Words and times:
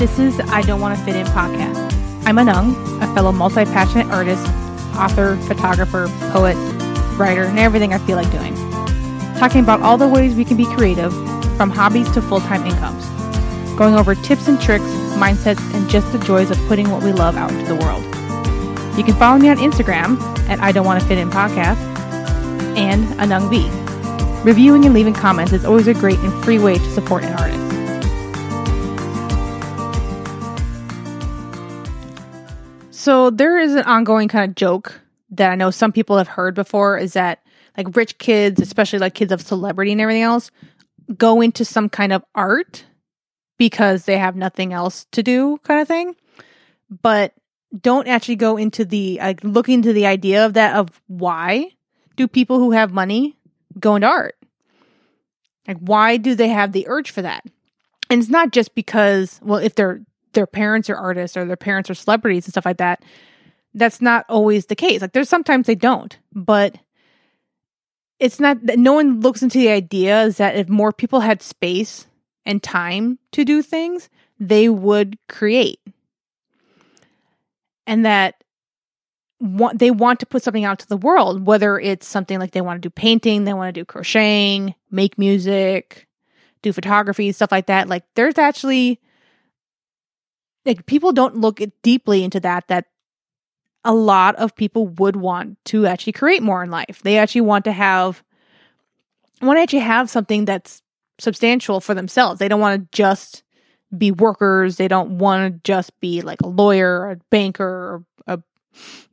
This 0.00 0.18
is 0.18 0.40
I 0.40 0.62
Don't 0.62 0.80
Want 0.80 0.98
to 0.98 1.04
Fit 1.04 1.14
In 1.14 1.26
podcast. 1.26 1.76
I'm 2.24 2.36
Anung, 2.36 2.72
a 3.02 3.14
fellow 3.14 3.32
multi 3.32 3.66
passionate 3.66 4.06
artist, 4.06 4.42
author, 4.96 5.36
photographer, 5.46 6.08
poet, 6.32 6.56
writer, 7.18 7.42
and 7.42 7.58
everything 7.58 7.92
I 7.92 7.98
feel 7.98 8.16
like 8.16 8.32
doing. 8.32 8.54
Talking 9.36 9.60
about 9.60 9.82
all 9.82 9.98
the 9.98 10.08
ways 10.08 10.34
we 10.34 10.46
can 10.46 10.56
be 10.56 10.64
creative, 10.74 11.12
from 11.58 11.68
hobbies 11.68 12.10
to 12.12 12.22
full 12.22 12.40
time 12.40 12.64
incomes. 12.64 13.04
Going 13.76 13.94
over 13.94 14.14
tips 14.14 14.48
and 14.48 14.58
tricks, 14.58 14.86
mindsets, 15.20 15.60
and 15.74 15.86
just 15.90 16.10
the 16.12 16.18
joys 16.20 16.50
of 16.50 16.56
putting 16.66 16.88
what 16.88 17.02
we 17.02 17.12
love 17.12 17.36
out 17.36 17.52
into 17.52 17.66
the 17.66 17.76
world. 17.76 18.02
You 18.96 19.04
can 19.04 19.14
follow 19.16 19.38
me 19.38 19.50
on 19.50 19.58
Instagram 19.58 20.18
at 20.48 20.58
I 20.60 20.72
Don't 20.72 20.86
Want 20.86 20.98
to 21.02 21.06
Fit 21.06 21.18
In 21.18 21.28
podcast 21.28 21.76
and 22.74 23.04
Anung 23.20 23.50
B. 23.50 23.68
Reviewing 24.48 24.86
and 24.86 24.94
leaving 24.94 25.12
comments 25.12 25.52
is 25.52 25.66
always 25.66 25.88
a 25.88 25.92
great 25.92 26.18
and 26.20 26.42
free 26.42 26.58
way 26.58 26.78
to 26.78 26.90
support 26.90 27.22
an 27.22 27.34
artist. 27.34 27.69
So 33.00 33.30
there 33.30 33.58
is 33.58 33.74
an 33.74 33.84
ongoing 33.84 34.28
kind 34.28 34.50
of 34.50 34.54
joke 34.54 35.00
that 35.30 35.50
I 35.50 35.54
know 35.54 35.70
some 35.70 35.90
people 35.90 36.18
have 36.18 36.28
heard 36.28 36.54
before 36.54 36.98
is 36.98 37.14
that 37.14 37.42
like 37.74 37.96
rich 37.96 38.18
kids, 38.18 38.60
especially 38.60 38.98
like 38.98 39.14
kids 39.14 39.32
of 39.32 39.40
celebrity 39.40 39.92
and 39.92 40.02
everything 40.02 40.20
else, 40.20 40.50
go 41.16 41.40
into 41.40 41.64
some 41.64 41.88
kind 41.88 42.12
of 42.12 42.22
art 42.34 42.84
because 43.56 44.04
they 44.04 44.18
have 44.18 44.36
nothing 44.36 44.74
else 44.74 45.06
to 45.12 45.22
do 45.22 45.56
kind 45.62 45.80
of 45.80 45.88
thing. 45.88 46.14
But 46.90 47.32
don't 47.80 48.06
actually 48.06 48.36
go 48.36 48.58
into 48.58 48.84
the 48.84 49.16
like 49.16 49.42
look 49.42 49.70
into 49.70 49.94
the 49.94 50.04
idea 50.04 50.44
of 50.44 50.52
that 50.52 50.76
of 50.76 51.00
why 51.06 51.70
do 52.16 52.28
people 52.28 52.58
who 52.58 52.72
have 52.72 52.92
money 52.92 53.34
go 53.78 53.96
into 53.96 54.08
art? 54.08 54.36
Like 55.66 55.78
why 55.78 56.18
do 56.18 56.34
they 56.34 56.48
have 56.48 56.72
the 56.72 56.86
urge 56.86 57.12
for 57.12 57.22
that? 57.22 57.46
And 58.10 58.20
it's 58.20 58.30
not 58.30 58.50
just 58.50 58.74
because 58.74 59.40
well 59.42 59.58
if 59.58 59.74
their 59.74 60.02
their 60.32 60.46
parents 60.46 60.88
are 60.90 60.96
artists 60.96 61.36
or 61.36 61.44
their 61.44 61.56
parents 61.56 61.90
are 61.90 61.94
celebrities 61.94 62.46
and 62.46 62.52
stuff 62.52 62.66
like 62.66 62.78
that. 62.78 63.02
That's 63.74 64.00
not 64.00 64.26
always 64.28 64.66
the 64.66 64.76
case. 64.76 65.00
Like 65.00 65.12
there's 65.12 65.28
sometimes 65.28 65.66
they 65.66 65.74
don't, 65.74 66.16
but 66.32 66.76
it's 68.18 68.40
not 68.40 68.64
that 68.66 68.78
no 68.78 68.92
one 68.92 69.20
looks 69.20 69.42
into 69.42 69.58
the 69.58 69.70
idea 69.70 70.22
is 70.22 70.36
that 70.36 70.56
if 70.56 70.68
more 70.68 70.92
people 70.92 71.20
had 71.20 71.42
space 71.42 72.06
and 72.44 72.62
time 72.62 73.18
to 73.32 73.44
do 73.44 73.62
things, 73.62 74.08
they 74.38 74.68
would 74.68 75.18
create 75.28 75.80
and 77.86 78.04
that 78.06 78.44
want, 79.40 79.78
they 79.78 79.90
want 79.90 80.20
to 80.20 80.26
put 80.26 80.42
something 80.42 80.64
out 80.64 80.78
to 80.78 80.88
the 80.88 80.96
world, 80.96 81.46
whether 81.46 81.78
it's 81.78 82.06
something 82.06 82.38
like 82.38 82.52
they 82.52 82.60
want 82.60 82.80
to 82.80 82.88
do 82.88 82.90
painting, 82.90 83.44
they 83.44 83.54
want 83.54 83.74
to 83.74 83.80
do 83.80 83.84
crocheting, 83.84 84.74
make 84.90 85.18
music, 85.18 86.06
do 86.62 86.72
photography, 86.72 87.32
stuff 87.32 87.50
like 87.50 87.66
that. 87.66 87.88
Like 87.88 88.04
there's 88.14 88.38
actually 88.38 89.00
like 90.64 90.86
people 90.86 91.12
don't 91.12 91.36
look 91.36 91.60
deeply 91.82 92.24
into 92.24 92.40
that 92.40 92.68
that 92.68 92.86
a 93.84 93.94
lot 93.94 94.36
of 94.36 94.54
people 94.54 94.88
would 94.88 95.16
want 95.16 95.56
to 95.66 95.86
actually 95.86 96.12
create 96.12 96.42
more 96.42 96.62
in 96.62 96.70
life. 96.70 97.00
They 97.02 97.18
actually 97.18 97.42
want 97.42 97.64
to 97.64 97.72
have 97.72 98.22
want 99.40 99.56
to 99.56 99.62
actually 99.62 99.80
have 99.80 100.10
something 100.10 100.44
that's 100.44 100.82
substantial 101.18 101.80
for 101.80 101.94
themselves. 101.94 102.38
They 102.38 102.48
don't 102.48 102.60
want 102.60 102.82
to 102.82 102.96
just 102.96 103.42
be 103.96 104.10
workers. 104.10 104.76
They 104.76 104.88
don't 104.88 105.18
want 105.18 105.52
to 105.52 105.60
just 105.64 105.98
be 106.00 106.20
like 106.20 106.40
a 106.42 106.48
lawyer, 106.48 107.00
or 107.00 107.10
a 107.12 107.16
banker, 107.30 107.64
or 107.64 108.04
a 108.26 108.42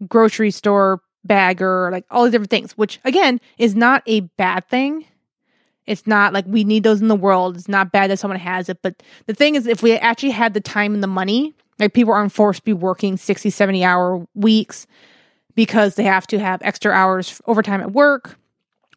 grocery 0.07 0.51
store 0.51 1.01
bagger, 1.23 1.89
like 1.91 2.05
all 2.11 2.23
these 2.23 2.31
different 2.31 2.49
things, 2.49 2.77
which 2.77 2.99
again 3.03 3.39
is 3.57 3.75
not 3.75 4.03
a 4.05 4.21
bad 4.21 4.67
thing. 4.67 5.05
It's 5.87 6.05
not 6.05 6.33
like 6.33 6.45
we 6.47 6.63
need 6.63 6.83
those 6.83 7.01
in 7.01 7.07
the 7.07 7.15
world. 7.15 7.55
It's 7.55 7.69
not 7.69 7.91
bad 7.91 8.11
that 8.11 8.19
someone 8.19 8.39
has 8.39 8.69
it. 8.69 8.79
But 8.81 9.01
the 9.25 9.33
thing 9.33 9.55
is, 9.55 9.65
if 9.65 9.81
we 9.81 9.93
actually 9.93 10.31
had 10.31 10.53
the 10.53 10.61
time 10.61 10.93
and 10.93 11.01
the 11.01 11.07
money, 11.07 11.55
like 11.79 11.93
people 11.93 12.13
aren't 12.13 12.33
forced 12.33 12.59
to 12.59 12.65
be 12.65 12.73
working 12.73 13.17
60, 13.17 13.49
70 13.49 13.83
hour 13.83 14.27
weeks 14.35 14.85
because 15.55 15.95
they 15.95 16.03
have 16.03 16.27
to 16.27 16.39
have 16.39 16.61
extra 16.61 16.91
hours 16.91 17.41
overtime 17.47 17.81
at 17.81 17.93
work 17.93 18.37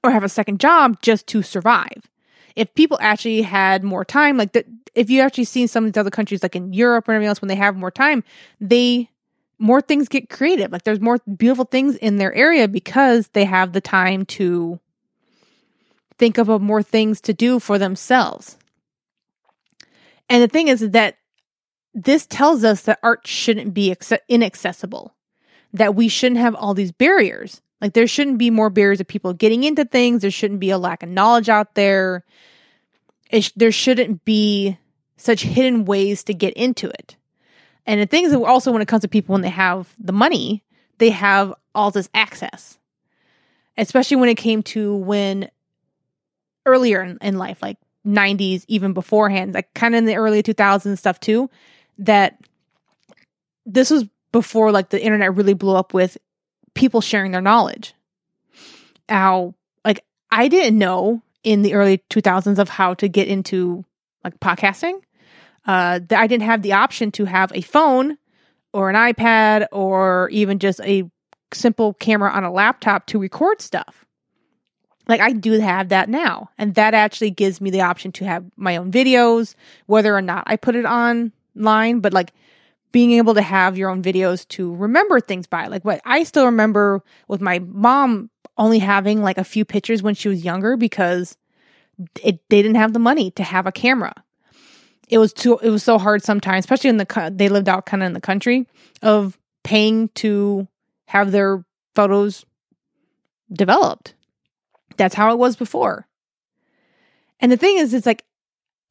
or 0.03 0.11
have 0.11 0.25
a 0.25 0.29
second 0.29 0.61
job 0.61 1.01
just 1.01 1.27
to 1.29 1.43
survive. 1.43 2.11
If 2.57 2.75
people 2.75 2.99
actually 3.01 3.43
had 3.43 3.85
more 3.85 4.05
time, 4.05 4.37
like 4.37 4.53
the, 4.53 4.65
if 4.95 5.09
you 5.09 5.21
actually 5.21 5.45
seen 5.45 5.69
some 5.69 5.85
of 5.85 5.93
these 5.93 6.01
other 6.01 6.11
countries, 6.11 6.43
like 6.43 6.57
in 6.57 6.73
Europe 6.73 7.09
or 7.09 7.13
anything 7.13 7.29
else, 7.29 7.41
when 7.41 7.49
they 7.49 7.55
have 7.55 7.77
more 7.77 7.91
time, 7.91 8.25
they 8.61 9.09
more 9.59 9.81
things 9.81 10.09
get 10.09 10.31
creative. 10.31 10.73
Like 10.73 10.83
there's 10.83 11.01
more 11.01 11.19
beautiful 11.37 11.67
things 11.67 11.95
in 11.97 12.17
their 12.17 12.35
area 12.35 12.67
because 12.67 13.29
they 13.29 13.45
have 13.45 13.73
the 13.73 13.81
time 13.81 14.25
to 14.27 14.81
think 16.21 16.39
of 16.39 16.61
more 16.61 16.83
things 16.83 17.21
to 17.23 17.35
do 17.35 17.59
for 17.59 17.79
themselves. 17.79 18.57
And 20.29 20.41
the 20.41 20.49
thing 20.49 20.69
is 20.69 20.91
that 20.91 21.17
this 21.93 22.27
tells 22.27 22.63
us 22.63 22.83
that 22.83 23.01
art 23.03 23.27
shouldn't 23.27 23.75
be 23.75 23.97
inaccessible, 24.29 25.17
that 25.73 25.97
we 25.97 26.07
shouldn't 26.07 26.41
have 26.41 26.55
all 26.55 26.75
these 26.75 26.93
barriers. 26.93 27.61
Like 27.81 27.95
there 27.95 28.07
shouldn't 28.07 28.39
be 28.39 28.51
more 28.51 28.71
barriers 28.71 29.01
of 29.01 29.09
people 29.09 29.33
getting 29.33 29.65
into 29.65 29.85
things. 29.85 30.23
There 30.23 30.31
shouldn't 30.31 30.61
be 30.61 30.71
a 30.71 30.79
lack 30.79 31.03
of 31.03 31.09
knowledge 31.09 31.49
out 31.49 31.75
there 31.75 32.25
it, 33.31 33.53
there 33.57 33.73
shouldn't 33.73 34.25
be 34.25 34.79
such 35.17 35.43
hidden 35.43 35.85
ways 35.85 36.25
to 36.25 36.35
get 36.35 36.55
into 36.55 36.89
it. 36.89 37.17
And 37.87 38.01
the 38.01 38.07
thing 38.07 38.25
is, 38.25 38.35
also 38.35 38.73
when 38.73 38.83
it 38.83 38.89
comes 38.89 39.03
to 39.03 39.09
people 39.09 39.33
when 39.33 39.43
they 39.43 39.49
have 39.49 39.95
the 39.99 40.13
money, 40.13 40.65
they 40.99 41.11
have 41.11 41.55
all 41.75 41.91
this 41.91 42.09
access. 42.15 42.79
Especially 43.77 44.17
when 44.17 44.29
it 44.29 44.37
came 44.37 44.63
to 44.65 44.97
when 44.97 45.51
earlier 46.71 47.03
in, 47.03 47.19
in 47.21 47.39
life, 47.39 47.61
like 47.63 47.79
90s, 48.07 48.65
even 48.69 48.93
beforehand, 48.93 49.55
like 49.55 49.73
kind 49.75 49.95
of 49.95 49.99
in 49.99 50.05
the 50.07 50.17
early 50.17 50.43
2000s 50.43 50.99
stuff 50.99 51.21
too, 51.21 51.51
that 51.99 52.39
this 53.67 53.91
was 53.91 54.05
before 54.33 54.73
like 54.73 54.91
the 54.91 55.03
internet 55.03 55.35
really 55.35 55.55
blew 55.55 55.75
up 55.75 55.93
with 55.93 56.17
people 56.75 57.01
sharing 57.01 57.33
their 57.33 57.41
knowledge. 57.41 57.95
How, 59.09 59.55
like, 59.85 60.05
I 60.31 60.49
didn't 60.49 60.79
know 60.79 61.23
in 61.43 61.63
the 61.63 61.75
early 61.75 61.99
2000s 62.11 62.59
of 62.59 62.69
how 62.69 62.95
to 62.95 63.09
get 63.09 63.29
into 63.29 63.85
like 64.25 64.39
podcasting. 64.41 65.01
Uh, 65.67 66.01
that 66.09 66.19
I 66.19 66.27
didn't 66.27 66.45
have 66.45 66.63
the 66.63 66.73
option 66.73 67.11
to 67.13 67.27
have 67.27 67.53
a 67.55 67.61
phone 67.61 68.17
or 68.73 68.89
an 68.89 68.97
iPad 68.97 69.67
or 69.73 70.29
even 70.31 70.59
just 70.59 70.81
a 70.81 71.09
simple 71.53 71.95
camera 71.95 72.31
on 72.31 72.45
a 72.45 72.53
laptop 72.53 73.07
to 73.07 73.19
record 73.19 73.61
stuff. 73.61 74.07
Like 75.11 75.21
I 75.21 75.33
do 75.33 75.59
have 75.59 75.89
that 75.89 76.09
now. 76.09 76.51
And 76.57 76.77
that 76.77 76.95
actually 76.95 77.33
gives 77.33 77.61
me 77.61 77.71
the 77.71 77.81
option 77.81 78.13
to 78.13 78.25
have 78.25 78.45
my 78.57 78.77
own 78.77 78.93
videos, 78.93 79.57
whether 79.87 80.17
or 80.17 80.23
not 80.23 80.45
I 80.47 80.57
put 80.57 80.77
it 80.77 80.85
online, 80.85 81.99
but 81.99 82.13
like 82.13 82.33
being 82.93 83.13
able 83.13 83.35
to 83.35 83.43
have 83.43 83.77
your 83.77 83.91
own 83.91 84.03
videos 84.03 84.47
to 84.49 84.73
remember 84.77 85.21
things 85.21 85.49
by. 85.49 85.67
Like 85.67 85.85
what 85.85 86.01
I 86.05 86.23
still 86.23 86.47
remember 86.47 87.03
with 87.27 87.41
my 87.41 87.59
mom 87.59 88.31
only 88.57 88.79
having 88.79 89.21
like 89.21 89.37
a 89.37 89.45
few 89.45 89.65
pictures 89.65 90.01
when 90.01 90.15
she 90.15 90.29
was 90.29 90.45
younger 90.45 90.77
because 90.77 91.37
it, 92.23 92.41
they 92.49 92.63
didn't 92.63 92.77
have 92.77 92.93
the 92.93 92.99
money 93.01 93.33
to 93.33 93.43
have 93.43 93.67
a 93.67 93.73
camera. 93.73 94.15
It 95.09 95.19
was 95.19 95.33
too 95.33 95.59
it 95.59 95.71
was 95.71 95.83
so 95.83 95.99
hard 95.99 96.23
sometimes, 96.23 96.65
especially 96.65 96.91
in 96.91 96.99
the 96.99 97.33
they 97.35 97.49
lived 97.49 97.69
out 97.69 97.85
kind 97.85 98.05
of 98.05 98.07
in 98.07 98.13
the 98.13 98.21
country 98.21 98.69
of 99.03 99.37
paying 99.65 100.09
to 100.11 100.69
have 101.07 101.33
their 101.33 101.65
photos 101.97 102.47
developed. 103.53 104.15
That's 105.01 105.15
how 105.15 105.33
it 105.33 105.39
was 105.39 105.57
before. 105.57 106.07
And 107.41 107.51
the 107.51 107.57
thing 107.57 107.79
is 107.79 107.95
it's 107.95 108.07
like 108.07 108.25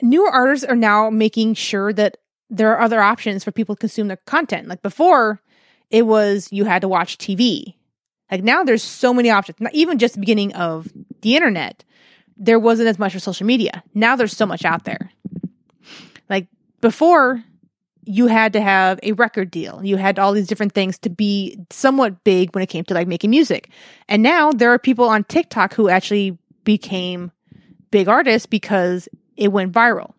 newer 0.01 0.29
artists 0.29 0.65
are 0.65 0.75
now 0.75 1.09
making 1.09 1.53
sure 1.53 1.93
that 1.93 2.17
there 2.49 2.71
are 2.71 2.81
other 2.81 2.99
options 2.99 3.43
for 3.43 3.51
people 3.51 3.75
to 3.75 3.79
consume 3.79 4.07
their 4.07 4.17
content. 4.25 4.67
Like 4.67 4.81
before, 4.81 5.41
it 5.89 6.07
was 6.07 6.49
you 6.51 6.65
had 6.65 6.81
to 6.81 6.87
watch 6.87 7.17
TV 7.17 7.75
like 8.31 8.43
now 8.43 8.63
there's 8.63 8.83
so 8.83 9.13
many 9.13 9.29
options. 9.29 9.59
Not 9.59 9.73
even 9.73 9.97
just 9.97 10.13
the 10.13 10.19
beginning 10.19 10.53
of 10.53 10.87
the 11.21 11.35
internet, 11.35 11.83
there 12.37 12.59
wasn't 12.59 12.87
as 12.87 12.99
much 12.99 13.13
for 13.13 13.19
social 13.19 13.45
media. 13.45 13.83
Now 13.93 14.15
there's 14.15 14.35
so 14.35 14.45
much 14.45 14.65
out 14.65 14.85
there. 14.85 15.11
Like 16.29 16.47
before, 16.81 17.43
you 18.03 18.27
had 18.27 18.53
to 18.53 18.61
have 18.61 18.99
a 19.03 19.11
record 19.13 19.51
deal. 19.51 19.81
You 19.83 19.97
had 19.97 20.19
all 20.19 20.33
these 20.33 20.47
different 20.47 20.73
things 20.73 20.97
to 20.99 21.09
be 21.09 21.59
somewhat 21.69 22.23
big 22.23 22.53
when 22.55 22.63
it 22.63 22.67
came 22.67 22.83
to 22.85 22.93
like 22.93 23.07
making 23.07 23.29
music. 23.29 23.69
And 24.07 24.23
now 24.23 24.51
there 24.51 24.71
are 24.71 24.79
people 24.79 25.09
on 25.09 25.23
TikTok 25.25 25.73
who 25.73 25.89
actually 25.89 26.37
became 26.63 27.31
big 27.91 28.07
artists 28.07 28.45
because 28.45 29.09
it 29.37 29.49
went 29.49 29.73
viral. 29.73 30.13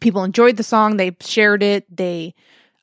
People 0.00 0.24
enjoyed 0.24 0.56
the 0.56 0.62
song, 0.62 0.98
they 0.98 1.16
shared 1.20 1.62
it, 1.62 1.84
they 1.94 2.34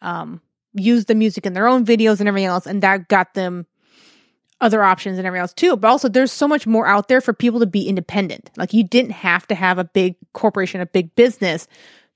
um, 0.01 0.41
used 0.73 1.07
the 1.07 1.15
music 1.15 1.45
in 1.45 1.53
their 1.53 1.67
own 1.67 1.85
videos 1.85 2.19
and 2.19 2.27
everything 2.27 2.47
else, 2.47 2.65
and 2.65 2.81
that 2.81 3.07
got 3.07 3.35
them 3.35 3.65
other 4.61 4.83
options 4.83 5.17
and 5.17 5.27
everything 5.27 5.41
else 5.41 5.53
too. 5.53 5.77
But 5.77 5.89
also, 5.89 6.09
there's 6.09 6.31
so 6.31 6.47
much 6.47 6.65
more 6.65 6.87
out 6.87 7.07
there 7.07 7.21
for 7.21 7.33
people 7.33 7.59
to 7.59 7.65
be 7.65 7.87
independent. 7.87 8.49
Like, 8.57 8.73
you 8.73 8.83
didn't 8.83 9.11
have 9.11 9.45
to 9.47 9.55
have 9.55 9.77
a 9.77 9.83
big 9.83 10.15
corporation, 10.33 10.81
a 10.81 10.85
big 10.85 11.13
business 11.15 11.67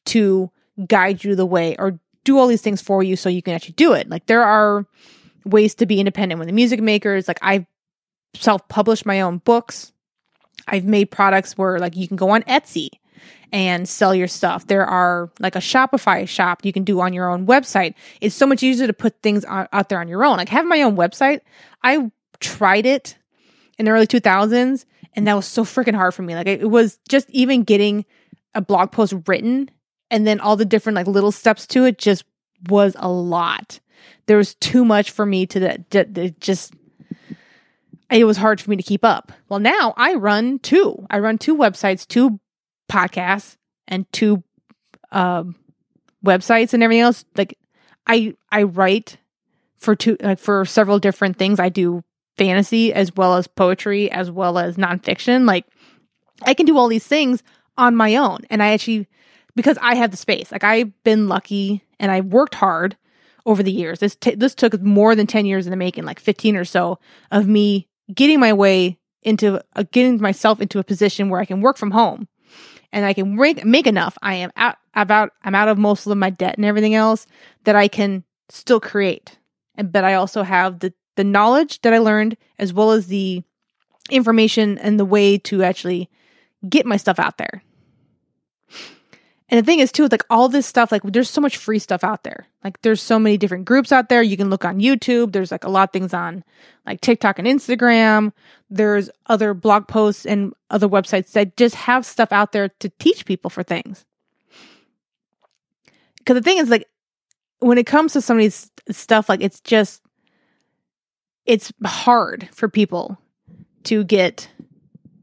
to 0.06 0.50
guide 0.88 1.24
you 1.24 1.36
the 1.36 1.46
way 1.46 1.76
or 1.78 2.00
do 2.28 2.38
all 2.38 2.48
these 2.48 2.62
things 2.62 2.82
for 2.82 3.02
you 3.02 3.16
so 3.16 3.30
you 3.30 3.42
can 3.42 3.54
actually 3.54 3.74
do 3.74 3.94
it. 3.94 4.10
Like, 4.10 4.26
there 4.26 4.44
are 4.44 4.86
ways 5.46 5.76
to 5.76 5.86
be 5.86 6.00
independent 6.00 6.40
with 6.40 6.48
the 6.48 6.54
music 6.54 6.82
makers. 6.82 7.28
Like, 7.28 7.40
I've 7.42 7.66
self 8.36 8.68
published 8.68 9.06
my 9.06 9.22
own 9.22 9.38
books. 9.38 9.94
I've 10.68 10.84
made 10.84 11.10
products 11.10 11.58
where, 11.58 11.80
like, 11.80 11.96
you 11.96 12.08
can 12.08 12.18
go 12.18 12.32
on 12.32 12.44
Etsy 12.44 12.90
and 13.54 13.88
sell 13.88 14.14
your 14.14 14.28
stuff. 14.28 14.68
There 14.68 14.86
are 14.86 15.32
like 15.40 15.56
a 15.56 15.60
Shopify 15.60 16.28
shop 16.28 16.66
you 16.66 16.74
can 16.74 16.84
do 16.84 17.00
on 17.00 17.14
your 17.14 17.32
own 17.32 17.48
website. 17.48 17.94
It's 18.20 18.36
so 18.36 18.46
much 18.46 18.62
easier 18.62 18.88
to 18.88 18.94
put 18.94 19.22
things 19.22 19.46
out 19.48 19.88
there 19.88 20.02
on 20.02 20.10
your 20.10 20.26
own. 20.26 20.36
Like 20.36 20.50
having 20.50 20.68
my 20.68 20.82
own 20.82 20.98
website, 20.98 21.40
I 21.82 22.12
tried 22.42 22.86
it 22.86 23.18
in 23.80 23.86
the 23.86 23.92
early 23.92 24.06
2000s 24.06 24.84
and 25.16 25.28
that 25.28 25.34
was 25.34 25.46
so 25.46 25.64
freaking 25.64 25.96
hard 25.96 26.14
for 26.14 26.24
me. 26.24 26.36
Like 26.36 26.48
it 26.48 26.70
was 26.70 27.00
just 27.08 27.30
even 27.30 27.64
getting 27.64 28.06
a 28.54 28.60
blog 28.60 28.92
post 28.92 29.14
written 29.28 29.70
and 30.10 30.26
then 30.26 30.40
all 30.40 30.56
the 30.56 30.66
different 30.66 30.96
like 30.96 31.08
little 31.08 31.32
steps 31.32 31.68
to 31.68 31.86
it 31.86 31.98
just 31.98 32.26
was 32.70 32.96
a 33.00 33.10
lot. 33.10 33.80
There 34.26 34.38
was 34.38 34.56
too 34.56 34.84
much 34.84 35.12
for 35.12 35.26
me 35.26 35.46
to, 35.48 35.78
to, 35.78 36.06
to 36.06 36.30
just 36.32 36.74
it 38.10 38.24
was 38.24 38.38
hard 38.38 38.62
for 38.62 38.70
me 38.70 38.78
to 38.78 38.84
keep 38.84 39.04
up. 39.04 39.32
Well, 39.50 39.60
now 39.60 39.94
I 39.98 40.14
run 40.14 40.60
two. 40.60 41.06
I 41.10 41.20
run 41.20 41.38
two 41.38 41.56
websites, 41.56 42.08
two 42.08 42.40
podcasts, 42.90 43.58
and 43.88 44.12
two 44.14 44.44
um, 45.12 45.56
websites 46.26 46.74
and 46.74 46.84
everything 46.84 47.02
else. 47.02 47.26
Like 47.36 47.58
I 48.06 48.36
I 48.52 48.64
write 48.64 49.18
for 49.78 49.96
two 49.96 50.18
like 50.22 50.40
for 50.40 50.66
several 50.66 51.00
different 51.00 51.38
things. 51.38 51.60
I 51.60 51.70
do 51.70 52.04
fantasy 52.38 52.94
as 52.94 53.16
well 53.16 53.36
as 53.36 53.48
poetry 53.48 54.10
as 54.12 54.32
well 54.32 54.58
as 54.58 54.78
nonfiction. 54.78 55.46
Like 55.46 55.66
I 56.44 56.54
can 56.54 56.66
do 56.66 56.78
all 56.78 56.88
these 56.88 57.08
things 57.08 57.44
on 57.78 57.96
my 57.96 58.16
own, 58.16 58.40
and 58.50 58.64
I 58.64 58.70
actually 58.70 59.08
because 59.58 59.78
I 59.82 59.96
have 59.96 60.12
the 60.12 60.18
space. 60.18 60.52
Like 60.52 60.64
I've 60.64 60.92
been 61.04 61.28
lucky 61.28 61.84
and 62.00 62.12
I've 62.12 62.28
worked 62.28 62.56
hard 62.56 62.96
over 63.46 63.64
the 63.64 63.72
years. 63.72 64.00
This 64.00 64.16
t- 64.16 64.36
this 64.36 64.54
took 64.54 64.80
more 64.82 65.16
than 65.16 65.26
10 65.26 65.46
years 65.46 65.66
in 65.66 65.72
the 65.72 65.78
making, 65.78 66.06
like 66.06 66.20
15 66.20 66.56
or 66.56 66.64
so 66.64 67.00
of 67.32 67.48
me 67.48 67.88
getting 68.14 68.40
my 68.40 68.54
way 68.54 69.00
into 69.24 69.60
uh, 69.76 69.84
getting 69.92 70.22
myself 70.22 70.62
into 70.62 70.80
a 70.80 70.84
position 70.84 71.30
where 71.30 71.42
I 71.42 71.46
can 71.46 71.62
work 71.62 71.78
from 71.78 71.92
home 71.92 72.28
and 72.94 73.04
I 73.04 73.14
can 73.14 73.36
make, 73.36 73.66
make 73.66 73.88
enough. 73.88 74.18
I 74.22 74.36
am 74.36 74.52
out 74.56 74.78
about 74.94 75.32
I'm 75.44 75.56
out 75.56 75.70
of 75.70 75.80
most 75.80 76.06
of 76.06 76.16
my 76.18 76.30
debt 76.30 76.56
and 76.56 76.66
everything 76.66 76.94
else 76.94 77.26
that 77.64 77.76
I 77.76 77.88
can 77.88 78.24
still 78.50 78.80
create. 78.80 79.40
And 79.76 79.92
but 79.92 80.04
I 80.04 80.14
also 80.14 80.44
have 80.44 80.80
the 80.80 80.94
the 81.16 81.24
knowledge 81.24 81.82
that 81.82 81.96
I 81.96 81.98
learned 81.98 82.38
as 82.60 82.74
well 82.74 82.92
as 82.92 83.08
the 83.08 83.42
information 84.12 84.78
and 84.78 85.00
the 85.00 85.06
way 85.06 85.40
to 85.40 85.64
actually 85.64 86.12
get 86.70 86.86
my 86.86 86.96
stuff 86.96 87.18
out 87.18 87.40
there. 87.40 87.64
And 89.50 89.58
the 89.58 89.64
thing 89.64 89.80
is 89.80 89.94
too, 89.94 90.08
like 90.08 90.26
all 90.30 90.50
this 90.50 90.66
stuff, 90.66 90.92
like 90.92 91.04
there's 91.04 91.30
so 91.30 91.40
much 91.40 91.56
free 91.56 91.80
stuff 91.80 92.04
out 92.04 92.24
there. 92.24 92.48
Like 92.64 92.82
there's 92.82 93.02
so 93.02 93.18
many 93.18 93.38
different 93.38 93.64
groups 93.64 93.94
out 93.94 94.10
there. 94.10 94.22
You 94.22 94.36
can 94.36 94.50
look 94.50 94.66
on 94.66 94.80
YouTube. 94.80 95.32
There's 95.32 95.52
like 95.52 95.64
a 95.64 95.70
lot 95.70 95.90
of 95.90 95.94
things 95.94 96.14
on 96.14 96.44
like 96.86 97.00
TikTok 97.00 97.40
and 97.40 97.48
Instagram. 97.48 98.34
There's 98.70 99.10
other 99.28 99.54
blog 99.54 99.88
posts 99.88 100.26
and 100.26 100.54
other 100.70 100.90
websites 100.90 101.32
that 101.32 101.56
just 101.56 101.76
have 101.76 102.06
stuff 102.06 102.34
out 102.34 102.52
there 102.52 102.70
to 102.80 102.90
teach 103.00 103.26
people 103.26 103.50
for 103.50 103.64
things. 103.64 104.06
Cause 106.26 106.36
the 106.36 106.42
thing 106.42 106.58
is 106.58 106.70
like 106.70 106.86
when 107.60 107.78
it 107.78 107.86
comes 107.86 108.14
to 108.14 108.22
some 108.22 108.38
of 108.38 108.42
these 108.42 108.70
stuff, 108.92 109.30
like 109.30 109.42
it's 109.42 109.62
just, 109.62 110.02
it's 111.46 111.72
hard 111.86 112.50
for 112.52 112.68
people 112.68 113.18
to 113.86 114.04
get 114.04 114.50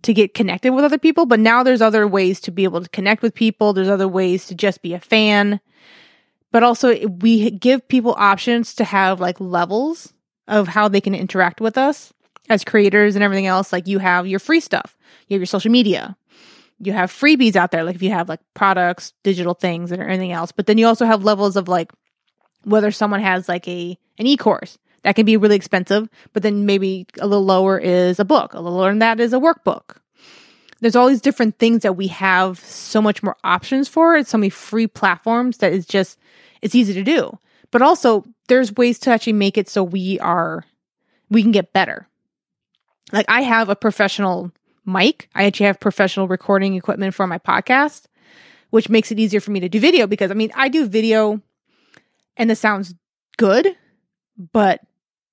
to 0.04 0.14
get 0.14 0.34
connected 0.34 0.72
with 0.72 0.84
other 0.84 0.98
people, 0.98 1.26
but 1.26 1.40
now 1.40 1.62
there's 1.62 1.82
other 1.82 2.06
ways 2.06 2.40
to 2.40 2.50
be 2.50 2.64
able 2.64 2.82
to 2.82 2.88
connect 2.90 3.22
with 3.22 3.34
people. 3.34 3.72
There's 3.72 3.88
other 3.88 4.08
ways 4.08 4.46
to 4.46 4.54
just 4.54 4.82
be 4.82 4.94
a 4.94 5.00
fan. 5.00 5.60
But 6.52 6.62
also 6.62 7.08
we 7.08 7.50
give 7.50 7.88
people 7.88 8.14
options 8.16 8.74
to 8.76 8.84
have 8.84 9.20
like 9.20 9.40
levels 9.40 10.12
of 10.46 10.68
how 10.68 10.88
they 10.88 11.00
can 11.00 11.14
interact 11.14 11.60
with 11.60 11.76
us 11.76 12.12
as 12.48 12.64
creators 12.64 13.14
and 13.16 13.24
everything 13.24 13.46
else. 13.46 13.72
Like 13.72 13.88
you 13.88 13.98
have 13.98 14.26
your 14.26 14.38
free 14.38 14.60
stuff. 14.60 14.96
You 15.26 15.34
have 15.34 15.40
your 15.40 15.46
social 15.46 15.72
media. 15.72 16.16
You 16.78 16.92
have 16.92 17.10
freebies 17.10 17.56
out 17.56 17.70
there. 17.70 17.82
Like 17.82 17.96
if 17.96 18.02
you 18.02 18.10
have 18.10 18.28
like 18.28 18.40
products, 18.52 19.14
digital 19.22 19.54
things 19.54 19.90
and 19.90 20.02
anything 20.02 20.32
else. 20.32 20.52
But 20.52 20.66
then 20.66 20.76
you 20.76 20.86
also 20.86 21.06
have 21.06 21.24
levels 21.24 21.56
of 21.56 21.66
like 21.66 21.92
whether 22.64 22.90
someone 22.90 23.20
has 23.20 23.48
like 23.48 23.66
a 23.66 23.98
an 24.18 24.26
e-course 24.26 24.78
that 25.04 25.14
can 25.14 25.26
be 25.26 25.36
really 25.36 25.56
expensive, 25.56 26.08
but 26.32 26.42
then 26.42 26.66
maybe 26.66 27.06
a 27.20 27.26
little 27.26 27.44
lower 27.44 27.78
is 27.78 28.18
a 28.18 28.24
book. 28.24 28.54
A 28.54 28.60
little 28.60 28.78
lower 28.78 28.90
than 28.90 28.98
that 28.98 29.20
is 29.20 29.32
a 29.32 29.38
workbook. 29.38 29.98
There's 30.80 30.96
all 30.96 31.08
these 31.08 31.20
different 31.20 31.58
things 31.58 31.82
that 31.82 31.96
we 31.96 32.08
have 32.08 32.58
so 32.58 33.00
much 33.00 33.22
more 33.22 33.36
options 33.44 33.86
for. 33.86 34.16
It's 34.16 34.30
so 34.30 34.38
many 34.38 34.50
free 34.50 34.86
platforms 34.86 35.58
that 35.58 35.72
is 35.72 35.86
just, 35.86 36.18
it's 36.62 36.74
easy 36.74 36.94
to 36.94 37.02
do. 37.02 37.38
But 37.70 37.82
also, 37.82 38.24
there's 38.48 38.74
ways 38.74 38.98
to 39.00 39.10
actually 39.10 39.34
make 39.34 39.58
it 39.58 39.68
so 39.68 39.84
we 39.84 40.18
are, 40.20 40.64
we 41.30 41.42
can 41.42 41.52
get 41.52 41.72
better. 41.72 42.08
Like 43.12 43.26
I 43.28 43.42
have 43.42 43.68
a 43.68 43.76
professional 43.76 44.52
mic. 44.86 45.28
I 45.34 45.44
actually 45.44 45.66
have 45.66 45.80
professional 45.80 46.28
recording 46.28 46.74
equipment 46.74 47.14
for 47.14 47.26
my 47.26 47.38
podcast, 47.38 48.06
which 48.70 48.88
makes 48.88 49.12
it 49.12 49.18
easier 49.18 49.40
for 49.40 49.50
me 49.50 49.60
to 49.60 49.68
do 49.68 49.80
video 49.80 50.06
because 50.06 50.30
I 50.30 50.34
mean, 50.34 50.50
I 50.54 50.68
do 50.68 50.86
video 50.86 51.42
and 52.36 52.48
the 52.48 52.56
sounds 52.56 52.94
good, 53.36 53.68
but 54.52 54.80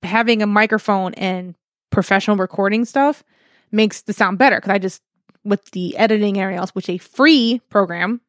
having 0.04 0.42
a 0.42 0.48
microphone 0.48 1.14
and 1.16 1.56
professional 1.90 2.38
recording 2.38 2.86
stuff 2.86 3.24
makes 3.72 4.02
the 4.02 4.14
sound 4.14 4.38
better 4.38 4.58
because 4.58 4.72
I 4.72 4.80
just 4.80 5.02
with 5.44 5.72
the 5.72 5.98
editing 5.98 6.36
and 6.36 6.44
everything 6.44 6.60
else, 6.60 6.72
which 6.72 6.90
a 6.90 6.98
free 6.98 7.62
program 7.70 8.22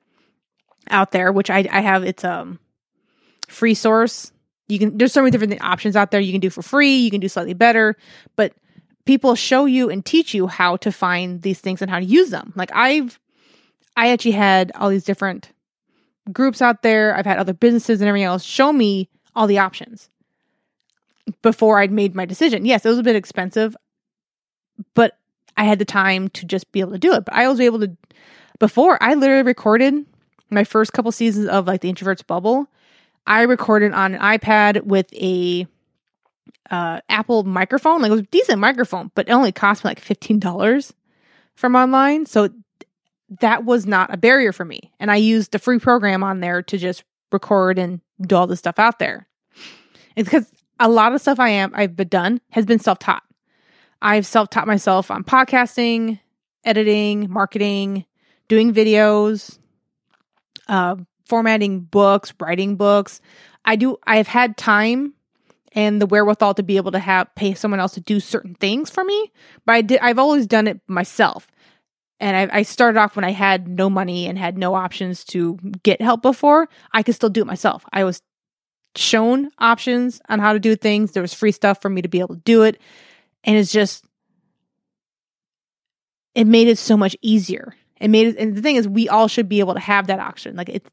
out 0.91 1.13
there, 1.13 1.33
which 1.33 1.51
I, 1.51 1.67
I 1.71 1.81
have 1.81 2.05
it's 2.05 2.25
um 2.25 2.59
free 3.49 3.75
source. 3.75 4.33
You 4.69 4.79
can 4.79 4.99
there's 4.99 5.13
so 5.13 5.21
many 5.23 5.31
different 5.31 5.63
options 5.63 5.97
out 5.97 6.11
there 6.11 6.21
you 6.21 6.33
can 6.33 6.41
do 6.41 6.51
for 6.51 6.63
free, 6.63 6.97
you 6.97 7.11
can 7.11 7.21
do 7.21 7.29
slightly 7.29 7.55
better, 7.55 7.97
but 8.37 8.55
people 9.05 9.35
show 9.35 9.65
you 9.65 9.91
and 9.91 10.05
teach 10.05 10.35
you 10.35 10.47
how 10.47 10.77
to 10.77 10.93
find 10.93 11.43
these 11.43 11.61
things 11.61 11.83
and 11.83 11.91
how 11.91 11.99
to 11.99 12.05
use 12.05 12.31
them. 12.31 12.53
Like 12.57 12.71
I've 12.75 13.19
I 13.97 14.09
actually 14.09 14.33
had 14.33 14.73
all 14.75 14.89
these 14.89 15.05
different 15.05 15.53
groups 16.33 16.63
out 16.63 16.83
there. 16.83 17.15
I've 17.15 17.27
had 17.27 17.39
other 17.39 17.53
businesses 17.53 18.01
and 18.01 18.09
everything 18.09 18.27
else 18.27 18.45
show 18.45 18.73
me 18.73 19.11
all 19.35 19.47
the 19.47 19.59
options 19.59 20.09
before 21.43 21.79
I'd 21.79 21.93
made 21.93 22.15
my 22.15 22.25
decision. 22.25 22.65
Yes, 22.65 22.85
it 22.85 22.89
was 22.89 22.99
a 22.99 23.03
bit 23.03 23.17
expensive, 23.17 23.77
but 24.95 25.19
I 25.57 25.65
had 25.65 25.79
the 25.79 25.85
time 25.85 26.29
to 26.31 26.47
just 26.47 26.71
be 26.73 26.81
able 26.81 26.93
to 26.93 26.99
do 26.99 27.13
it. 27.13 27.25
But 27.25 27.35
I 27.35 27.49
was 27.49 27.61
able 27.61 27.81
to, 27.81 27.97
before 28.59 29.03
I 29.03 29.15
literally 29.15 29.43
recorded 29.43 30.07
my 30.51 30.65
first 30.65 30.93
couple 30.93 31.13
seasons 31.13 31.49
of 31.49 31.67
like 31.67 31.81
the 31.81 31.93
introverts 31.93 32.27
bubble, 32.27 32.67
I 33.27 33.43
recorded 33.43 33.93
on 33.93 34.15
an 34.15 34.21
iPad 34.21 34.85
with 34.85 35.13
a 35.15 35.67
uh, 36.71 37.01
Apple 37.09 37.45
microphone. 37.45 38.03
Like 38.03 38.09
it 38.09 38.13
was 38.13 38.21
a 38.21 38.25
decent 38.25 38.59
microphone, 38.59 39.11
but 39.15 39.29
it 39.29 39.33
only 39.33 39.53
cost 39.53 39.85
me 39.85 39.91
like 39.91 40.03
$15 40.03 40.93
from 41.55 41.77
online. 41.77 42.27
So 42.27 42.49
that 43.41 43.65
was 43.65 43.87
not 43.87 44.13
a 44.13 44.17
barrier 44.17 44.53
for 44.53 44.65
me. 44.65 44.93
And 44.99 45.11
I 45.11 45.17
used 45.17 45.53
the 45.53 45.59
free 45.59 45.79
program 45.79 46.23
on 46.23 46.41
there 46.41 46.63
to 46.63 46.79
just 46.79 47.05
record 47.31 47.79
and 47.79 48.01
do 48.21 48.37
all 48.37 48.47
the 48.47 48.57
stuff 48.57 48.79
out 48.79 48.99
there. 48.99 49.27
It's 50.17 50.29
because 50.29 50.51
a 50.81 50.89
lot 50.89 51.13
of 51.13 51.21
stuff 51.21 51.39
I 51.39 51.51
am 51.51 51.73
I've 51.75 51.97
been 51.97 52.09
done 52.09 52.41
has 52.51 52.67
been 52.67 52.79
self 52.79 52.99
taught. 52.99 53.23
I've 54.01 54.27
self 54.27 54.51
taught 54.51 54.67
myself 54.67 55.11
on 55.11 55.25
podcasting, 55.25 56.21
editing, 56.65 57.31
marketing, 57.31 58.05
doing 58.49 58.73
videos, 58.73 59.59
uh, 60.69 60.97
formatting 61.27 61.81
books, 61.81 62.35
writing 62.41 62.77
books. 62.77 63.21
I 63.65 63.77
do. 63.77 63.97
I've 64.07 64.29
had 64.29 64.57
time 64.57 65.15
and 65.75 66.01
the 66.03 66.07
wherewithal 66.07 66.55
to 66.55 66.63
be 66.63 66.77
able 66.77 66.93
to 66.93 66.99
have 66.99 67.35
pay 67.35 67.55
someone 67.55 67.81
else 67.81 67.95
to 67.95 68.01
do 68.01 68.21
certain 68.21 68.55
things 68.55 68.91
for 68.91 69.05
me, 69.05 69.33
but 69.65 69.73
I 69.73 69.83
did. 69.83 70.01
I've 70.01 70.19
always 70.19 70.47
done 70.47 70.67
it 70.67 70.81
myself. 70.87 71.47
And 72.21 72.37
I, 72.37 72.59
I 72.59 72.63
started 72.63 72.99
off 72.99 73.17
when 73.17 73.25
I 73.25 73.33
had 73.33 73.67
no 73.67 73.91
money 73.91 74.29
and 74.29 74.39
had 74.39 74.57
no 74.57 74.75
options 74.75 75.25
to 75.27 75.59
get 75.83 76.01
help 76.01 76.23
before. 76.23 76.69
I 76.93 77.03
could 77.03 77.17
still 77.17 77.31
do 77.31 77.41
it 77.41 77.47
myself. 77.47 77.85
I 77.93 78.05
was 78.05 78.23
shown 78.97 79.51
options 79.59 80.21
on 80.29 80.39
how 80.39 80.53
to 80.53 80.59
do 80.59 80.77
things. 80.77 81.13
There 81.13 81.23
was 81.23 81.35
free 81.35 81.53
stuff 81.53 81.81
for 81.81 81.89
me 81.89 82.03
to 82.03 82.09
be 82.09 82.21
able 82.21 82.35
to 82.35 82.43
do 82.43 82.63
it. 82.63 82.81
And 83.45 83.57
it's 83.57 83.73
just, 83.73 84.05
it 86.35 86.47
made 86.47 86.69
it 86.69 86.79
so 86.79 86.97
much 86.97 87.17
easier. 87.23 87.75
It 88.01 88.09
made 88.09 88.29
it, 88.29 88.39
and 88.39 88.57
the 88.57 88.63
thing 88.63 88.77
is, 88.77 88.89
we 88.89 89.09
all 89.09 89.29
should 89.29 89.49
be 89.49 89.61
able 89.61 89.75
to 89.75 89.81
have 89.81 90.09
that 90.09 90.21
option. 90.21 90.57
Like 90.57 90.69
it's, 90.69 90.91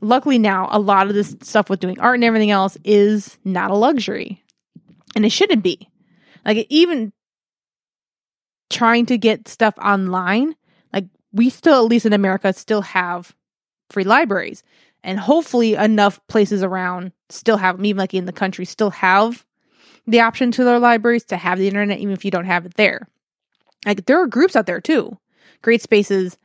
luckily 0.00 0.38
now, 0.38 0.68
a 0.70 0.78
lot 0.78 1.08
of 1.08 1.14
this 1.14 1.36
stuff 1.42 1.70
with 1.70 1.80
doing 1.80 2.00
art 2.00 2.16
and 2.16 2.24
everything 2.24 2.50
else 2.50 2.76
is 2.84 3.38
not 3.44 3.70
a 3.70 3.76
luxury. 3.76 4.42
And 5.14 5.24
it 5.24 5.30
shouldn't 5.30 5.62
be. 5.62 5.88
Like 6.44 6.66
even 6.68 7.12
trying 8.70 9.06
to 9.06 9.18
get 9.18 9.48
stuff 9.48 9.74
online, 9.78 10.54
like 10.92 11.06
we 11.32 11.50
still, 11.50 11.82
at 11.82 11.88
least 11.88 12.06
in 12.06 12.12
America, 12.12 12.52
still 12.52 12.82
have 12.82 13.34
free 13.90 14.04
libraries 14.04 14.62
and 15.02 15.18
hopefully 15.18 15.74
enough 15.74 16.20
places 16.28 16.62
around 16.62 17.12
still 17.28 17.56
have 17.56 17.82
even 17.84 17.98
like 17.98 18.14
in 18.14 18.26
the 18.26 18.32
country 18.32 18.64
still 18.64 18.90
have 18.90 19.44
the 20.06 20.20
option 20.20 20.50
to 20.50 20.64
their 20.64 20.78
libraries 20.78 21.24
to 21.24 21.36
have 21.36 21.58
the 21.58 21.68
internet 21.68 21.98
even 21.98 22.14
if 22.14 22.24
you 22.24 22.30
don't 22.30 22.46
have 22.46 22.66
it 22.66 22.74
there. 22.74 23.08
Like 23.86 24.06
there 24.06 24.20
are 24.20 24.26
groups 24.26 24.56
out 24.56 24.66
there 24.66 24.80
too 24.80 25.16
great 25.62 25.82
spaces 25.82 26.38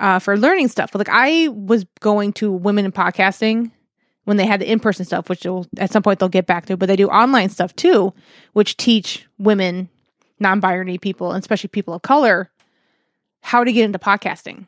uh, 0.00 0.18
for 0.18 0.36
learning 0.36 0.68
stuff. 0.68 0.94
Like 0.94 1.08
i 1.08 1.48
was 1.48 1.84
going 2.00 2.32
to 2.34 2.50
women 2.52 2.84
in 2.84 2.92
podcasting 2.92 3.70
when 4.24 4.36
they 4.36 4.46
had 4.46 4.60
the 4.60 4.70
in-person 4.70 5.04
stuff 5.04 5.28
which 5.28 5.44
will 5.44 5.66
at 5.78 5.90
some 5.90 6.02
point 6.02 6.18
they'll 6.18 6.28
get 6.28 6.46
back 6.46 6.66
to 6.66 6.76
but 6.76 6.86
they 6.86 6.96
do 6.96 7.08
online 7.08 7.48
stuff 7.48 7.74
too 7.74 8.12
which 8.52 8.76
teach 8.76 9.26
women 9.38 9.88
non-binary 10.38 10.98
people 10.98 11.32
and 11.32 11.42
especially 11.42 11.68
people 11.68 11.94
of 11.94 12.02
color 12.02 12.50
how 13.42 13.64
to 13.64 13.72
get 13.72 13.84
into 13.84 13.98
podcasting 13.98 14.66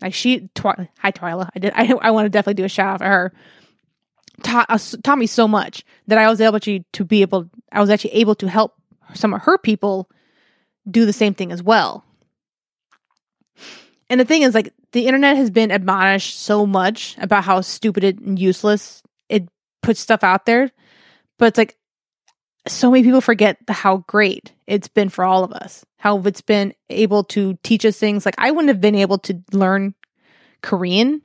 Like 0.00 0.14
she, 0.14 0.48
Twi- 0.54 0.88
hi 0.98 1.12
Twyla, 1.12 1.50
I 1.54 1.58
did. 1.58 1.72
I, 1.76 1.92
I 2.00 2.10
want 2.10 2.26
to 2.26 2.30
definitely 2.30 2.54
do 2.54 2.64
a 2.64 2.68
shout 2.68 2.94
out 2.94 2.98
for 3.00 3.06
her. 3.06 3.32
Taught 4.42 4.94
taught 5.02 5.18
me 5.18 5.26
so 5.26 5.48
much 5.48 5.84
that 6.06 6.18
I 6.18 6.28
was 6.28 6.40
able 6.40 6.60
to 6.60 6.80
to 6.92 7.04
be 7.04 7.22
able. 7.22 7.50
I 7.72 7.80
was 7.80 7.90
actually 7.90 8.14
able 8.14 8.36
to 8.36 8.48
help 8.48 8.74
some 9.14 9.34
of 9.34 9.42
her 9.42 9.58
people 9.58 10.08
do 10.88 11.04
the 11.06 11.12
same 11.12 11.34
thing 11.34 11.52
as 11.52 11.62
well. 11.62 12.04
And 14.10 14.20
the 14.20 14.24
thing 14.24 14.42
is, 14.42 14.54
like, 14.54 14.72
the 14.92 15.06
internet 15.06 15.36
has 15.36 15.50
been 15.50 15.70
admonished 15.70 16.38
so 16.38 16.64
much 16.66 17.16
about 17.18 17.44
how 17.44 17.60
stupid 17.60 18.04
and 18.04 18.38
useless 18.38 19.02
it 19.28 19.48
puts 19.82 20.00
stuff 20.00 20.24
out 20.24 20.46
there. 20.46 20.70
But 21.38 21.48
it's 21.48 21.58
like, 21.58 21.76
so 22.70 22.90
many 22.90 23.02
people 23.02 23.20
forget 23.20 23.58
how 23.68 23.98
great 24.08 24.52
it's 24.66 24.88
been 24.88 25.08
for 25.08 25.24
all 25.24 25.44
of 25.44 25.52
us, 25.52 25.84
how 25.96 26.18
it's 26.20 26.40
been 26.40 26.74
able 26.90 27.24
to 27.24 27.58
teach 27.62 27.84
us 27.84 27.98
things. 27.98 28.24
Like, 28.24 28.34
I 28.38 28.50
wouldn't 28.50 28.68
have 28.68 28.80
been 28.80 28.94
able 28.94 29.18
to 29.18 29.42
learn 29.52 29.94
Korean. 30.62 31.22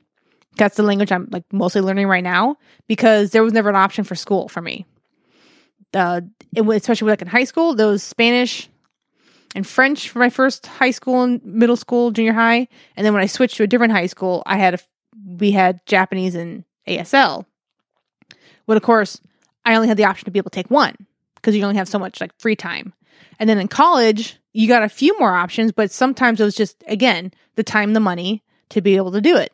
That's 0.56 0.76
the 0.76 0.82
language 0.82 1.10
I'm 1.10 1.28
like 1.30 1.44
mostly 1.52 1.80
learning 1.80 2.06
right 2.06 2.22
now 2.22 2.56
because 2.86 3.30
there 3.30 3.42
was 3.42 3.52
never 3.52 3.68
an 3.68 3.76
option 3.76 4.04
for 4.04 4.14
school 4.14 4.48
for 4.48 4.60
me. 4.60 4.86
Uh, 5.92 6.22
it 6.54 6.66
especially 6.66 7.08
like 7.08 7.22
in 7.22 7.28
high 7.28 7.44
school, 7.44 7.74
those 7.74 8.02
Spanish 8.02 8.68
and 9.54 9.66
French 9.66 10.08
for 10.08 10.18
my 10.18 10.30
first 10.30 10.66
high 10.66 10.90
school 10.90 11.22
and 11.22 11.44
middle 11.44 11.76
school, 11.76 12.10
junior 12.10 12.32
high, 12.32 12.68
and 12.96 13.06
then 13.06 13.12
when 13.12 13.22
I 13.22 13.26
switched 13.26 13.56
to 13.56 13.62
a 13.62 13.66
different 13.66 13.92
high 13.92 14.06
school, 14.06 14.42
I 14.46 14.56
had 14.56 14.74
a 14.74 14.78
we 15.26 15.52
had 15.52 15.84
Japanese 15.86 16.34
and 16.34 16.64
ASL. 16.86 17.46
But 18.66 18.76
of 18.76 18.82
course, 18.82 19.20
I 19.64 19.74
only 19.74 19.88
had 19.88 19.96
the 19.96 20.04
option 20.04 20.26
to 20.26 20.30
be 20.30 20.38
able 20.38 20.50
to 20.50 20.54
take 20.54 20.70
one 20.70 20.94
because 21.44 21.54
you 21.54 21.62
only 21.62 21.76
have 21.76 21.88
so 21.88 21.98
much 21.98 22.22
like 22.22 22.32
free 22.40 22.56
time. 22.56 22.94
And 23.38 23.50
then 23.50 23.58
in 23.58 23.68
college, 23.68 24.38
you 24.54 24.66
got 24.66 24.82
a 24.82 24.88
few 24.88 25.18
more 25.18 25.34
options, 25.34 25.72
but 25.72 25.90
sometimes 25.90 26.40
it 26.40 26.44
was 26.44 26.54
just 26.54 26.82
again 26.88 27.32
the 27.56 27.62
time, 27.62 27.92
the 27.92 28.00
money 28.00 28.42
to 28.70 28.80
be 28.80 28.96
able 28.96 29.12
to 29.12 29.20
do 29.20 29.36
it. 29.36 29.52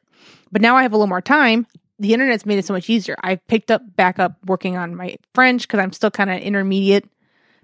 But 0.52 0.62
now 0.62 0.76
I 0.76 0.82
have 0.82 0.92
a 0.92 0.97
little 0.97 1.09
more 1.09 1.20
time. 1.20 1.66
The 1.99 2.14
internet's 2.14 2.47
made 2.47 2.61
it 2.61 2.64
so 2.64 2.73
much 2.73 2.88
easier. 2.88 3.16
I've 3.23 3.44
picked 3.49 3.73
up 3.73 3.82
back 3.97 4.20
up 4.20 4.37
working 4.47 4.76
on 4.76 4.94
my 4.94 5.16
French 5.35 5.62
because 5.62 5.80
I'm 5.80 5.92
still 5.92 6.12
kind 6.12 6.30
of 6.30 6.38
intermediate 6.38 7.09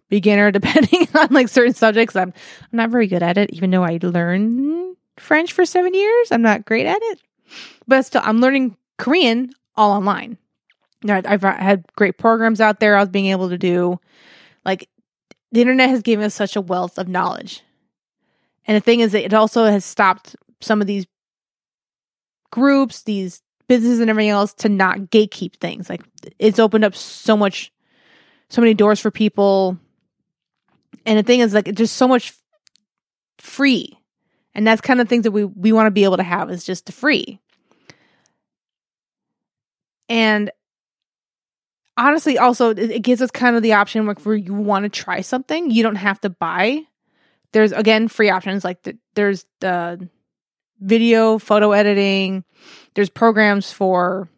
beginner 0.08 0.50
depending 0.52 1.06
on 1.14 1.28
like 1.30 1.48
certain 1.48 1.74
subjects. 1.74 2.16
I'm 2.16 2.32
I'm 2.60 2.76
not 2.76 2.90
very 2.90 3.06
good 3.06 3.22
at 3.22 3.38
it, 3.38 3.50
even 3.52 3.70
though 3.70 3.84
I 3.84 4.00
learned 4.02 4.96
French 5.18 5.52
for 5.52 5.64
seven 5.64 5.94
years. 5.94 6.32
I'm 6.32 6.42
not 6.42 6.64
great 6.64 6.86
at 6.86 6.98
it, 7.00 7.20
but 7.86 8.04
still, 8.04 8.22
I'm 8.24 8.40
learning 8.40 8.76
Korean 8.98 9.52
all 9.76 9.92
online. 9.92 10.36
I've 11.10 11.42
had 11.42 11.84
great 11.96 12.18
programs 12.18 12.60
out 12.60 12.80
there. 12.80 12.96
I 12.96 13.00
was 13.00 13.08
being 13.08 13.26
able 13.26 13.48
to 13.48 13.58
do 13.58 14.00
like 14.64 14.88
the 15.52 15.60
internet 15.60 15.90
has 15.90 16.02
given 16.02 16.24
us 16.24 16.34
such 16.34 16.56
a 16.56 16.60
wealth 16.60 16.98
of 16.98 17.08
knowledge. 17.08 17.62
And 18.66 18.76
the 18.76 18.80
thing 18.80 19.00
is 19.00 19.12
that 19.12 19.24
it 19.24 19.34
also 19.34 19.66
has 19.66 19.84
stopped 19.84 20.34
some 20.60 20.80
of 20.80 20.86
these 20.86 21.06
groups, 22.50 23.02
these 23.02 23.42
businesses 23.68 24.00
and 24.00 24.10
everything 24.10 24.30
else 24.30 24.54
to 24.54 24.68
not 24.68 24.98
gatekeep 24.98 25.56
things. 25.56 25.88
Like 25.88 26.02
it's 26.38 26.58
opened 26.58 26.84
up 26.84 26.94
so 26.94 27.36
much 27.36 27.72
so 28.48 28.60
many 28.60 28.74
doors 28.74 29.00
for 29.00 29.10
people 29.10 29.78
and 31.06 31.18
the 31.18 31.22
thing 31.22 31.40
is, 31.40 31.54
like, 31.54 31.68
it's 31.68 31.78
just 31.78 31.96
so 31.96 32.08
much 32.08 32.34
free. 33.38 33.98
And 34.54 34.66
that's 34.66 34.80
kind 34.80 35.00
of 35.00 35.08
things 35.08 35.22
that 35.22 35.30
we, 35.30 35.44
we 35.44 35.72
want 35.72 35.86
to 35.86 35.92
be 35.92 36.04
able 36.04 36.16
to 36.16 36.22
have 36.22 36.50
is 36.50 36.64
just 36.64 36.86
the 36.86 36.92
free. 36.92 37.40
And 40.08 40.50
honestly, 41.96 42.38
also, 42.38 42.70
it 42.70 43.02
gives 43.02 43.22
us 43.22 43.30
kind 43.30 43.56
of 43.56 43.62
the 43.62 43.74
option 43.74 44.06
like, 44.06 44.24
where 44.24 44.34
you 44.34 44.54
want 44.54 44.84
to 44.84 44.88
try 44.88 45.20
something, 45.20 45.70
you 45.70 45.82
don't 45.82 45.96
have 45.96 46.20
to 46.22 46.30
buy. 46.30 46.82
There's, 47.52 47.72
again, 47.72 48.08
free 48.08 48.30
options. 48.30 48.64
Like, 48.64 48.82
the, 48.82 48.96
there's 49.14 49.46
the 49.60 50.08
video, 50.80 51.38
photo 51.38 51.72
editing, 51.72 52.44
there's 52.94 53.10
programs 53.10 53.72
for 53.72 54.28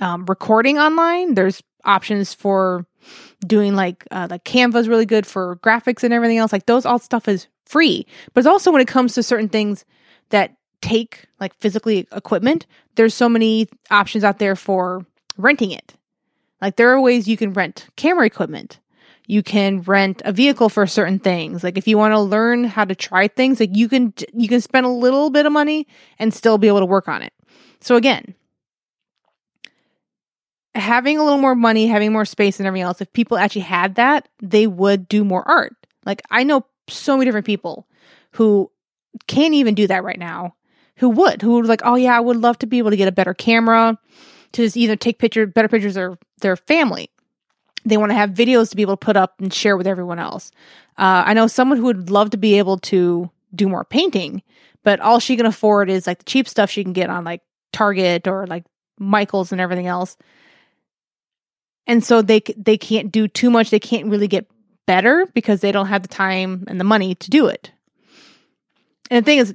um, 0.00 0.26
recording 0.26 0.78
online, 0.78 1.34
there's 1.34 1.62
options 1.84 2.34
for 2.34 2.86
doing 3.46 3.74
like 3.74 4.06
uh, 4.10 4.26
like 4.30 4.44
Canva 4.44 4.76
is 4.76 4.88
really 4.88 5.06
good 5.06 5.26
for 5.26 5.56
graphics 5.56 6.02
and 6.02 6.12
everything 6.12 6.38
else. 6.38 6.52
Like 6.52 6.66
those 6.66 6.84
all 6.84 6.98
stuff 6.98 7.28
is 7.28 7.46
free. 7.64 8.06
But 8.34 8.40
it's 8.40 8.48
also 8.48 8.72
when 8.72 8.80
it 8.80 8.88
comes 8.88 9.14
to 9.14 9.22
certain 9.22 9.48
things 9.48 9.84
that 10.30 10.56
take 10.82 11.26
like 11.40 11.54
physically 11.60 12.06
equipment, 12.12 12.66
there's 12.96 13.14
so 13.14 13.28
many 13.28 13.68
options 13.90 14.24
out 14.24 14.38
there 14.38 14.56
for 14.56 15.06
renting 15.36 15.70
it. 15.70 15.94
Like 16.60 16.76
there 16.76 16.90
are 16.90 17.00
ways 17.00 17.28
you 17.28 17.36
can 17.36 17.52
rent 17.52 17.88
camera 17.96 18.26
equipment. 18.26 18.80
You 19.26 19.42
can 19.42 19.82
rent 19.82 20.22
a 20.24 20.32
vehicle 20.32 20.68
for 20.68 20.86
certain 20.86 21.18
things. 21.18 21.64
Like 21.64 21.76
if 21.76 21.88
you 21.88 21.98
want 21.98 22.12
to 22.12 22.20
learn 22.20 22.64
how 22.64 22.84
to 22.84 22.94
try 22.94 23.28
things, 23.28 23.58
like 23.60 23.76
you 23.76 23.88
can 23.88 24.14
you 24.32 24.48
can 24.48 24.60
spend 24.60 24.86
a 24.86 24.90
little 24.90 25.30
bit 25.30 25.46
of 25.46 25.52
money 25.52 25.86
and 26.18 26.32
still 26.32 26.58
be 26.58 26.68
able 26.68 26.80
to 26.80 26.86
work 26.86 27.08
on 27.08 27.22
it. 27.22 27.32
So 27.80 27.96
again, 27.96 28.34
having 30.74 31.18
a 31.18 31.24
little 31.24 31.40
more 31.40 31.54
money, 31.54 31.88
having 31.88 32.12
more 32.12 32.24
space 32.24 32.60
and 32.60 32.66
everything 32.66 32.84
else, 32.84 33.00
if 33.00 33.12
people 33.12 33.36
actually 33.36 33.62
had 33.62 33.96
that, 33.96 34.28
they 34.40 34.66
would 34.66 35.08
do 35.08 35.24
more 35.24 35.46
art. 35.46 35.74
Like 36.04 36.22
I 36.30 36.44
know 36.44 36.66
so 36.88 37.16
many 37.16 37.26
different 37.26 37.46
people 37.46 37.88
who 38.32 38.70
can't 39.26 39.54
even 39.54 39.74
do 39.74 39.88
that 39.88 40.04
right 40.04 40.18
now, 40.18 40.54
who 40.96 41.08
would, 41.10 41.42
who 41.42 41.54
would 41.54 41.66
like, 41.66 41.82
oh 41.84 41.96
yeah, 41.96 42.16
I 42.16 42.20
would 42.20 42.36
love 42.36 42.58
to 42.60 42.66
be 42.66 42.78
able 42.78 42.90
to 42.90 42.96
get 42.96 43.08
a 43.08 43.12
better 43.12 43.34
camera 43.34 43.98
to 44.56 44.62
just 44.62 44.76
either 44.76 44.96
take 44.96 45.18
pictures, 45.18 45.52
better 45.52 45.68
pictures 45.68 45.96
of 45.96 46.18
their 46.40 46.56
family. 46.56 47.10
They 47.84 47.96
want 47.96 48.10
to 48.10 48.16
have 48.16 48.30
videos 48.30 48.70
to 48.70 48.76
be 48.76 48.82
able 48.82 48.96
to 48.96 49.04
put 49.04 49.16
up 49.16 49.40
and 49.40 49.52
share 49.52 49.76
with 49.76 49.86
everyone 49.86 50.18
else. 50.18 50.50
Uh, 50.98 51.22
I 51.26 51.34
know 51.34 51.46
someone 51.46 51.78
who 51.78 51.84
would 51.84 52.10
love 52.10 52.30
to 52.30 52.36
be 52.36 52.58
able 52.58 52.78
to 52.78 53.30
do 53.54 53.68
more 53.68 53.84
painting, 53.84 54.42
but 54.82 55.00
all 55.00 55.20
she 55.20 55.36
can 55.36 55.46
afford 55.46 55.88
is 55.88 56.06
like 56.06 56.18
the 56.18 56.24
cheap 56.24 56.48
stuff 56.48 56.70
she 56.70 56.82
can 56.82 56.92
get 56.92 57.10
on 57.10 57.24
like 57.24 57.42
Target 57.72 58.26
or 58.26 58.46
like 58.46 58.64
Michaels 58.98 59.52
and 59.52 59.60
everything 59.60 59.86
else 59.86 60.16
and 61.86 62.04
so 62.04 62.22
they 62.22 62.40
they 62.56 62.76
can't 62.76 63.12
do 63.12 63.28
too 63.28 63.50
much. 63.50 63.70
They 63.70 63.78
can't 63.78 64.06
really 64.06 64.28
get 64.28 64.46
better 64.86 65.26
because 65.34 65.60
they 65.60 65.72
don't 65.72 65.86
have 65.86 66.02
the 66.02 66.08
time 66.08 66.64
and 66.66 66.80
the 66.80 66.84
money 66.84 67.14
to 67.14 67.30
do 67.30 67.46
it. 67.46 67.70
And 69.10 69.24
the 69.24 69.26
thing 69.26 69.38
is, 69.38 69.54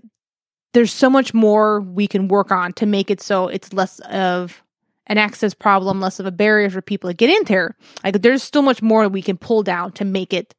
there's 0.73 0.93
so 0.93 1.09
much 1.09 1.33
more 1.33 1.81
we 1.81 2.07
can 2.07 2.27
work 2.27 2.51
on 2.51 2.73
to 2.73 2.85
make 2.85 3.11
it 3.11 3.21
so 3.21 3.47
it's 3.47 3.73
less 3.73 3.99
of 3.99 4.63
an 5.07 5.17
access 5.17 5.53
problem, 5.53 5.99
less 5.99 6.19
of 6.19 6.25
a 6.25 6.31
barrier 6.31 6.69
for 6.69 6.81
people 6.81 7.09
to 7.09 7.13
get 7.13 7.29
in 7.29 7.43
there. 7.45 7.75
Like 8.03 8.21
there's 8.21 8.43
still 8.43 8.61
much 8.61 8.81
more 8.81 9.07
we 9.07 9.21
can 9.21 9.37
pull 9.37 9.63
down 9.63 9.91
to 9.93 10.05
make 10.05 10.33
it 10.33 10.55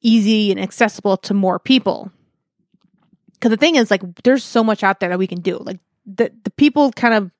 easy 0.00 0.50
and 0.50 0.60
accessible 0.60 1.16
to 1.18 1.34
more 1.34 1.58
people. 1.58 2.10
Because 3.32 3.50
the 3.50 3.56
thing 3.56 3.76
is, 3.76 3.90
like, 3.90 4.02
there's 4.22 4.44
so 4.44 4.64
much 4.64 4.82
out 4.82 5.00
there 5.00 5.10
that 5.10 5.18
we 5.18 5.26
can 5.26 5.40
do. 5.40 5.58
Like 5.58 5.78
the 6.06 6.32
the 6.44 6.50
people 6.50 6.92
kind 6.92 7.14
of 7.14 7.30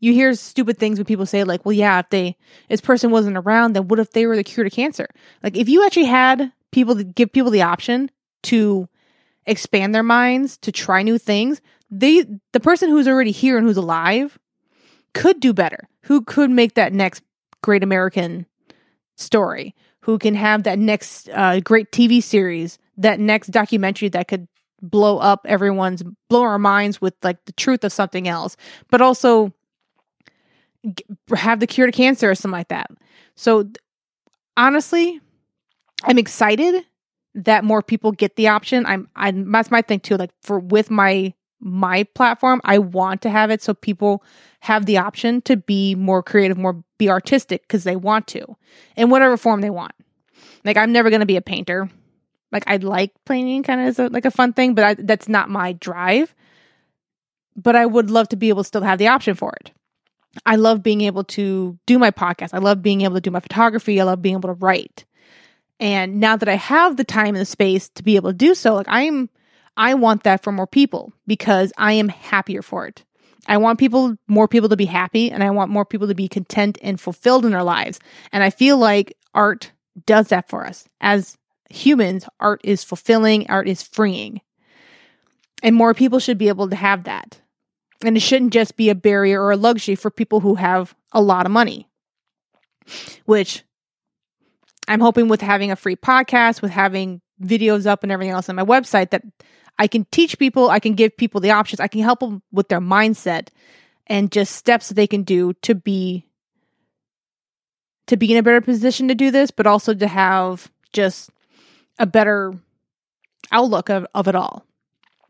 you 0.00 0.12
hear 0.12 0.34
stupid 0.34 0.78
things 0.78 0.98
when 0.98 1.06
people 1.06 1.26
say 1.26 1.44
like, 1.44 1.64
well, 1.64 1.72
yeah, 1.72 1.98
if 1.98 2.08
they 2.10 2.36
this 2.68 2.80
person 2.80 3.10
wasn't 3.10 3.36
around, 3.36 3.74
then 3.74 3.88
what 3.88 3.98
if 3.98 4.12
they 4.12 4.26
were 4.26 4.36
the 4.36 4.44
cure 4.44 4.64
to 4.64 4.70
cancer? 4.70 5.08
Like 5.42 5.56
if 5.56 5.68
you 5.68 5.84
actually 5.84 6.06
had 6.06 6.52
people 6.70 6.96
to 6.96 7.04
give 7.04 7.32
people 7.32 7.50
the 7.50 7.62
option 7.62 8.10
to 8.44 8.88
expand 9.46 9.94
their 9.94 10.02
minds, 10.02 10.56
to 10.58 10.72
try 10.72 11.02
new 11.02 11.18
things, 11.18 11.60
they 11.90 12.24
the 12.52 12.60
person 12.60 12.90
who's 12.90 13.08
already 13.08 13.30
here 13.30 13.58
and 13.58 13.66
who's 13.66 13.76
alive 13.76 14.38
could 15.16 15.40
do 15.40 15.54
better. 15.54 15.88
Who 16.02 16.20
could 16.22 16.50
make 16.50 16.74
that 16.74 16.92
next 16.92 17.22
great 17.62 17.82
American 17.82 18.46
story? 19.16 19.74
Who 20.00 20.18
can 20.18 20.34
have 20.34 20.64
that 20.64 20.78
next 20.78 21.28
uh, 21.30 21.60
great 21.60 21.90
TV 21.90 22.22
series, 22.22 22.78
that 22.98 23.18
next 23.18 23.48
documentary 23.48 24.10
that 24.10 24.28
could 24.28 24.46
blow 24.82 25.18
up 25.18 25.46
everyone's 25.48 26.02
blow 26.28 26.42
our 26.42 26.58
minds 26.58 27.00
with 27.00 27.14
like 27.22 27.42
the 27.46 27.52
truth 27.52 27.82
of 27.82 27.92
something 27.92 28.28
else, 28.28 28.58
but 28.90 29.00
also 29.00 29.52
have 31.34 31.60
the 31.60 31.66
cure 31.66 31.86
to 31.86 31.92
cancer 31.92 32.30
or 32.30 32.34
something 32.34 32.58
like 32.58 32.68
that. 32.68 32.90
So 33.36 33.68
honestly, 34.56 35.18
I'm 36.04 36.18
excited 36.18 36.84
that 37.34 37.64
more 37.64 37.80
people 37.80 38.12
get 38.12 38.36
the 38.36 38.48
option. 38.48 38.84
I'm 38.84 39.08
I 39.16 39.30
that's 39.30 39.70
my 39.70 39.80
thing 39.80 40.00
too. 40.00 40.18
Like 40.18 40.30
for 40.42 40.58
with 40.58 40.90
my 40.90 41.32
my 41.60 42.04
platform, 42.14 42.60
I 42.64 42.78
want 42.78 43.22
to 43.22 43.30
have 43.30 43.50
it 43.50 43.62
so 43.62 43.74
people 43.74 44.22
have 44.60 44.86
the 44.86 44.98
option 44.98 45.40
to 45.42 45.56
be 45.56 45.94
more 45.94 46.22
creative, 46.22 46.58
more 46.58 46.82
be 46.98 47.08
artistic 47.08 47.62
because 47.62 47.84
they 47.84 47.96
want 47.96 48.26
to 48.28 48.56
in 48.96 49.10
whatever 49.10 49.36
form 49.36 49.60
they 49.60 49.70
want. 49.70 49.92
Like 50.64 50.76
I'm 50.76 50.92
never 50.92 51.10
going 51.10 51.20
to 51.20 51.26
be 51.26 51.36
a 51.36 51.42
painter. 51.42 51.90
Like 52.52 52.64
I 52.66 52.76
like 52.76 53.12
painting 53.24 53.62
kind 53.62 53.80
of 53.80 53.86
as 53.86 53.98
a, 53.98 54.08
like 54.08 54.24
a 54.24 54.30
fun 54.30 54.52
thing, 54.52 54.74
but 54.74 54.84
I, 54.84 54.94
that's 54.94 55.28
not 55.28 55.50
my 55.50 55.72
drive. 55.72 56.34
But 57.56 57.76
I 57.76 57.86
would 57.86 58.10
love 58.10 58.28
to 58.30 58.36
be 58.36 58.50
able 58.50 58.62
to 58.62 58.68
still 58.68 58.82
have 58.82 58.98
the 58.98 59.08
option 59.08 59.34
for 59.34 59.52
it. 59.60 59.72
I 60.44 60.56
love 60.56 60.82
being 60.82 61.00
able 61.02 61.24
to 61.24 61.78
do 61.86 61.98
my 61.98 62.10
podcast. 62.10 62.50
I 62.52 62.58
love 62.58 62.82
being 62.82 63.00
able 63.00 63.14
to 63.14 63.20
do 63.20 63.30
my 63.30 63.40
photography. 63.40 64.00
I 64.00 64.04
love 64.04 64.20
being 64.20 64.34
able 64.34 64.50
to 64.50 64.60
write. 64.60 65.06
And 65.80 66.20
now 66.20 66.36
that 66.36 66.48
I 66.48 66.54
have 66.54 66.96
the 66.96 67.04
time 67.04 67.28
and 67.28 67.38
the 67.38 67.46
space 67.46 67.88
to 67.90 68.02
be 68.02 68.16
able 68.16 68.30
to 68.30 68.36
do 68.36 68.54
so, 68.54 68.74
like 68.74 68.86
I'm, 68.88 69.30
I 69.76 69.94
want 69.94 70.24
that 70.24 70.42
for 70.42 70.52
more 70.52 70.66
people 70.66 71.12
because 71.26 71.72
I 71.76 71.92
am 71.92 72.08
happier 72.08 72.62
for 72.62 72.86
it. 72.86 73.04
I 73.46 73.58
want 73.58 73.78
people, 73.78 74.16
more 74.26 74.48
people 74.48 74.68
to 74.70 74.76
be 74.76 74.86
happy 74.86 75.30
and 75.30 75.42
I 75.42 75.50
want 75.50 75.70
more 75.70 75.84
people 75.84 76.08
to 76.08 76.14
be 76.14 76.28
content 76.28 76.78
and 76.82 77.00
fulfilled 77.00 77.44
in 77.44 77.52
their 77.52 77.62
lives. 77.62 78.00
And 78.32 78.42
I 78.42 78.50
feel 78.50 78.78
like 78.78 79.16
art 79.34 79.72
does 80.04 80.28
that 80.28 80.48
for 80.48 80.66
us. 80.66 80.88
As 81.00 81.36
humans, 81.70 82.28
art 82.40 82.60
is 82.64 82.84
fulfilling, 82.84 83.48
art 83.48 83.68
is 83.68 83.82
freeing. 83.82 84.40
And 85.62 85.76
more 85.76 85.94
people 85.94 86.18
should 86.18 86.38
be 86.38 86.48
able 86.48 86.68
to 86.68 86.76
have 86.76 87.04
that. 87.04 87.40
And 88.04 88.16
it 88.16 88.20
shouldn't 88.20 88.52
just 88.52 88.76
be 88.76 88.90
a 88.90 88.94
barrier 88.94 89.42
or 89.42 89.52
a 89.52 89.56
luxury 89.56 89.94
for 89.94 90.10
people 90.10 90.40
who 90.40 90.56
have 90.56 90.94
a 91.12 91.22
lot 91.22 91.46
of 91.46 91.52
money, 91.52 91.88
which 93.24 93.64
I'm 94.86 95.00
hoping 95.00 95.28
with 95.28 95.40
having 95.40 95.70
a 95.70 95.76
free 95.76 95.96
podcast, 95.96 96.62
with 96.62 96.72
having 96.72 97.22
videos 97.42 97.86
up 97.86 98.02
and 98.02 98.12
everything 98.12 98.32
else 98.32 98.48
on 98.48 98.56
my 98.56 98.64
website, 98.64 99.10
that 99.10 99.22
I 99.78 99.86
can 99.86 100.06
teach 100.10 100.38
people, 100.38 100.70
I 100.70 100.80
can 100.80 100.94
give 100.94 101.16
people 101.16 101.40
the 101.40 101.50
options, 101.50 101.80
I 101.80 101.88
can 101.88 102.00
help 102.00 102.20
them 102.20 102.42
with 102.52 102.68
their 102.68 102.80
mindset 102.80 103.48
and 104.06 104.32
just 104.32 104.54
steps 104.54 104.88
that 104.88 104.94
they 104.94 105.06
can 105.06 105.22
do 105.22 105.52
to 105.62 105.74
be 105.74 106.26
to 108.06 108.16
be 108.16 108.30
in 108.30 108.38
a 108.38 108.42
better 108.42 108.60
position 108.60 109.08
to 109.08 109.14
do 109.14 109.32
this, 109.32 109.50
but 109.50 109.66
also 109.66 109.92
to 109.92 110.06
have 110.06 110.70
just 110.92 111.30
a 111.98 112.06
better 112.06 112.54
outlook 113.50 113.88
of, 113.88 114.06
of 114.14 114.28
it 114.28 114.36
all. 114.36 114.64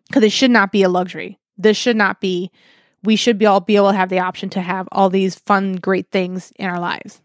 Because 0.09 0.25
it 0.25 0.33
should 0.33 0.51
not 0.51 0.73
be 0.73 0.83
a 0.83 0.89
luxury. 0.89 1.39
This 1.57 1.77
should 1.77 1.97
not 1.97 2.21
be 2.21 2.51
we 3.03 3.17
should 3.17 3.39
be 3.39 3.47
all 3.47 3.61
be 3.61 3.77
able 3.77 3.91
to 3.91 3.97
have 3.97 4.09
the 4.09 4.19
option 4.19 4.51
to 4.51 4.61
have 4.61 4.89
all 4.93 5.09
these 5.09 5.37
fun, 5.37 5.77
great 5.77 6.11
things 6.11 6.53
in 6.57 6.67
our 6.67 6.81
lives. 6.81 7.21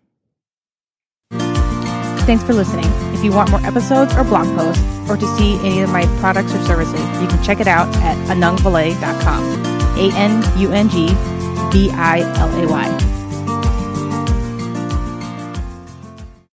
Thanks 1.32 2.44
for 2.44 2.54
listening. 2.54 3.11
If 3.22 3.26
you 3.26 3.34
want 3.34 3.52
more 3.52 3.64
episodes 3.64 4.16
or 4.16 4.24
blog 4.24 4.48
posts, 4.58 4.84
or 5.08 5.16
to 5.16 5.38
see 5.38 5.54
any 5.60 5.82
of 5.82 5.92
my 5.92 6.08
products 6.20 6.56
or 6.56 6.66
services, 6.66 7.00
you 7.22 7.28
can 7.28 7.44
check 7.44 7.60
it 7.60 7.68
out 7.68 7.88
at 7.98 8.18
anungvilay.com. 8.28 9.44
A 9.96 10.12
N 10.16 10.60
U 10.60 10.72
N 10.72 10.90
G 10.90 11.10
V 11.72 11.92
I 11.92 12.22
L 12.40 12.50
A 12.50 12.68
Y. 12.68 13.21